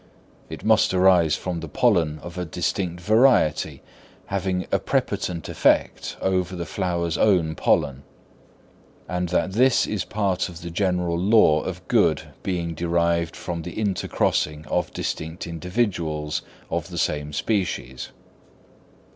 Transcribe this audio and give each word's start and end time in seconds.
It 0.49 0.63
must 0.63 0.95
arise 0.95 1.35
from 1.35 1.59
the 1.59 1.67
pollen 1.69 2.17
of 2.23 2.35
a 2.35 2.43
distinct 2.43 2.99
variety 3.01 3.83
having 4.25 4.65
a 4.71 4.79
prepotent 4.79 5.47
effect 5.47 6.17
over 6.21 6.55
the 6.55 6.65
flower's 6.65 7.19
own 7.19 7.53
pollen; 7.53 8.01
and 9.07 9.29
that 9.29 9.51
this 9.51 9.85
is 9.85 10.03
part 10.03 10.49
of 10.49 10.63
the 10.63 10.71
general 10.71 11.19
law 11.19 11.61
of 11.61 11.87
good 11.87 12.23
being 12.41 12.73
derived 12.73 13.35
from 13.35 13.61
the 13.61 13.75
intercrossing 13.75 14.65
of 14.69 14.91
distinct 14.91 15.45
individuals 15.45 16.41
of 16.71 16.89
the 16.89 16.97
same 16.97 17.31
species. 17.31 18.09